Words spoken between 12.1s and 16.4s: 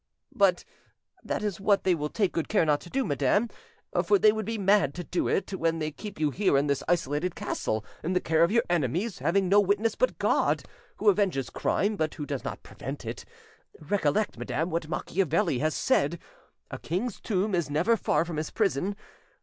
who does not prevent it. Recollect, madam, what Machiavelli has said,